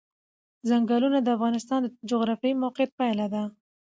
ځنګلونه 0.69 1.17
د 1.21 1.27
افغانستان 1.37 1.79
د 1.83 1.87
جغرافیایي 2.09 2.59
موقیعت 2.63 2.91
پایله 2.99 3.27
ده. 3.33 3.43